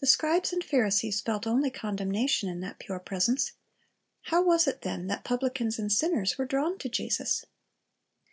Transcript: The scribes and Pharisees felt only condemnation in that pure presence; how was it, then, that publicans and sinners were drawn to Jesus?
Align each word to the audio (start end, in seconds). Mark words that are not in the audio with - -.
The 0.00 0.08
scribes 0.08 0.52
and 0.52 0.64
Pharisees 0.64 1.20
felt 1.20 1.46
only 1.46 1.70
condemnation 1.70 2.48
in 2.48 2.58
that 2.62 2.80
pure 2.80 2.98
presence; 2.98 3.52
how 4.22 4.42
was 4.42 4.66
it, 4.66 4.82
then, 4.82 5.06
that 5.06 5.22
publicans 5.22 5.78
and 5.78 5.92
sinners 5.92 6.36
were 6.36 6.46
drawn 6.46 6.78
to 6.78 6.88
Jesus? 6.88 7.44